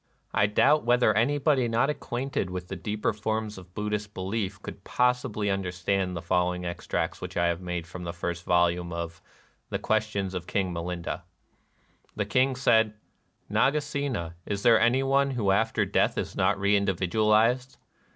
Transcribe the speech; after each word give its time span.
I 0.33 0.47
doubt 0.47 0.83
whether 0.83 1.13
any 1.13 1.37
body 1.37 1.67
not 1.67 1.91
acquainted 1.91 2.49
with 2.49 2.69
the 2.69 2.75
deeper 2.75 3.13
forms 3.13 3.59
of 3.59 3.75
Buddhist 3.75 4.15
belief 4.15 4.59
could 4.63 4.83
possibly 4.83 5.51
understand 5.51 6.17
the 6.17 6.23
following 6.23 6.65
extracts 6.65 7.21
which 7.21 7.37
I 7.37 7.45
have 7.49 7.61
made 7.61 7.85
from 7.85 8.03
the 8.03 8.11
first 8.11 8.43
volume 8.43 8.91
of 8.91 9.21
"The 9.69 9.77
Questions 9.79 10.33
of 10.33 10.47
King 10.47 10.73
Milinda:"— 10.73 11.21
The 12.15 12.25
King 12.25 12.55
said: 12.55 12.95
"Nagasena, 13.47 14.33
is 14.47 14.63
there 14.63 14.81
any 14.81 15.03
one 15.03 15.29
who 15.29 15.51
after 15.51 15.85
death 15.85 16.17
is 16.17 16.35
not 16.35 16.57
reindividualized 16.57 17.77